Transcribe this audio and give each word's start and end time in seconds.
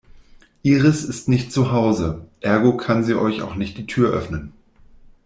Iris 0.63 1.03
ist 1.03 1.29
nicht 1.29 1.51
zu 1.51 1.71
Hause, 1.71 2.25
ergo 2.39 2.75
kann 2.75 3.03
sie 3.03 3.13
euch 3.13 3.43
auch 3.43 3.53
nicht 3.53 3.77
die 3.77 3.85
Tür 3.85 4.09
öffnen. 4.11 4.51